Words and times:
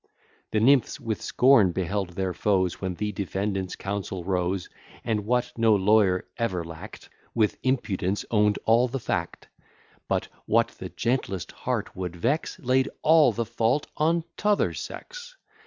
The 0.49 0.59
nymphs 0.59 0.99
with 0.99 1.21
scorn 1.21 1.73
beheld 1.73 2.13
their 2.15 2.33
foes; 2.33 2.81
When 2.81 2.95
the 2.95 3.11
defendant's 3.11 3.75
counsel 3.75 4.23
rose, 4.23 4.67
And, 5.03 5.27
what 5.27 5.51
no 5.57 5.75
lawyer 5.75 6.25
ever 6.37 6.63
lack'd, 6.63 7.07
With 7.35 7.59
impudence 7.61 8.25
own'd 8.31 8.57
all 8.65 8.87
the 8.87 8.99
fact; 8.99 9.47
But, 10.07 10.27
what 10.47 10.69
the 10.69 10.89
gentlest 10.89 11.51
heart 11.51 11.95
would 11.95 12.15
vex, 12.15 12.57
Laid 12.57 12.89
all 13.03 13.31
the 13.31 13.45
fault 13.45 13.85
on 13.95 14.23
t'other 14.37 14.73
sex. 14.73 15.37